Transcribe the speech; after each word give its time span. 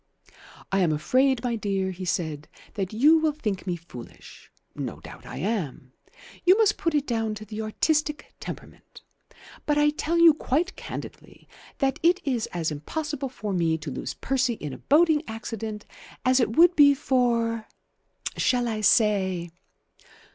"I 0.71 0.79
am 0.79 0.91
afraid, 0.91 1.43
my 1.43 1.55
dear," 1.55 1.91
he 1.91 2.05
said, 2.05 2.47
"that 2.73 2.91
you 2.91 3.19
will 3.19 3.33
think 3.33 3.67
me 3.67 3.75
foolish. 3.75 4.51
No 4.73 4.99
doubt 4.99 5.27
I 5.27 5.37
am. 5.37 5.93
You 6.43 6.57
must 6.57 6.75
put 6.79 6.95
it 6.95 7.05
down 7.05 7.35
to 7.35 7.45
the 7.45 7.61
artistic 7.61 8.33
temperament. 8.39 9.03
But 9.67 9.77
I 9.77 9.91
tell 9.91 10.17
you 10.17 10.33
quite 10.33 10.75
candidly 10.75 11.47
that 11.77 11.99
it 12.01 12.19
is 12.25 12.47
as 12.47 12.71
impossible 12.71 13.29
for 13.29 13.53
me 13.53 13.77
to 13.77 13.91
lose 13.91 14.15
Percy 14.15 14.53
in 14.55 14.73
a 14.73 14.79
boating 14.79 15.21
accident 15.27 15.85
as 16.25 16.39
it 16.39 16.57
would 16.57 16.75
be 16.75 16.95
for 16.95 17.67
shall 18.37 18.67
I 18.67 18.81
say? 18.81 19.51